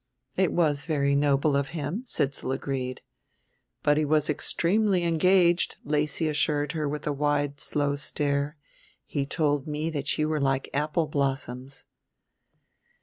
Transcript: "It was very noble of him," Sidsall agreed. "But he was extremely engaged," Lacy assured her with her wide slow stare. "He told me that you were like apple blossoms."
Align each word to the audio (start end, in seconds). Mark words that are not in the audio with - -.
"It 0.35 0.51
was 0.51 0.85
very 0.87 1.13
noble 1.13 1.55
of 1.55 1.67
him," 1.77 2.01
Sidsall 2.07 2.53
agreed. 2.55 3.01
"But 3.83 3.97
he 3.97 4.03
was 4.05 4.31
extremely 4.31 5.03
engaged," 5.03 5.77
Lacy 5.85 6.27
assured 6.27 6.71
her 6.71 6.89
with 6.89 7.05
her 7.05 7.13
wide 7.13 7.59
slow 7.59 7.95
stare. 7.95 8.57
"He 9.05 9.27
told 9.27 9.67
me 9.67 9.91
that 9.91 10.17
you 10.17 10.27
were 10.27 10.41
like 10.41 10.71
apple 10.73 11.05
blossoms." 11.05 11.85